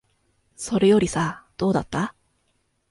[0.55, 2.15] それよりさ、どうだった？